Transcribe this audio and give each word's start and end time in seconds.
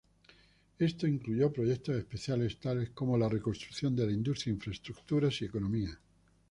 Esto 0.79 1.05
incluyó 1.05 1.53
proyectos 1.53 1.95
especiales, 1.95 2.57
tales 2.59 2.89
como 2.89 3.19
la 3.19 3.29
reconstrucción 3.29 3.95
de 3.95 4.07
la 4.07 4.11
industria, 4.11 4.51
infraestructuras, 4.51 5.39
y 5.43 5.45
economía. 5.45 5.95